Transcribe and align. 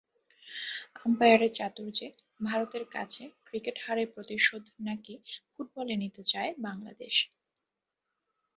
আম্পায়ারের 1.01 1.51
চাতুর্যে 1.57 2.07
ভারতের 2.43 2.83
কাছে 2.95 3.23
ক্রিকেটে 3.45 3.81
হারের 3.85 4.07
প্রতিশোধ 4.15 4.63
নাকি 4.87 5.13
ফুটবলে 5.51 5.95
নিতে 6.03 6.21
চায় 6.31 6.51
বাংলাদেশ। 6.67 7.15